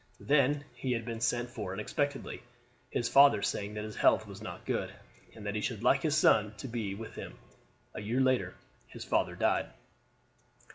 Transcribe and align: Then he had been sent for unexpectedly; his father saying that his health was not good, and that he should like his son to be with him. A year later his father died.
Then 0.21 0.65
he 0.73 0.91
had 0.93 1.05
been 1.05 1.21
sent 1.21 1.51
for 1.51 1.73
unexpectedly; 1.73 2.41
his 2.89 3.07
father 3.07 3.43
saying 3.43 3.75
that 3.75 3.83
his 3.83 3.95
health 3.95 4.25
was 4.25 4.41
not 4.41 4.65
good, 4.65 4.91
and 5.35 5.45
that 5.45 5.53
he 5.53 5.61
should 5.61 5.83
like 5.83 6.01
his 6.01 6.17
son 6.17 6.55
to 6.57 6.67
be 6.67 6.95
with 6.95 7.13
him. 7.13 7.37
A 7.93 8.01
year 8.01 8.19
later 8.19 8.55
his 8.87 9.05
father 9.05 9.35
died. 9.35 9.67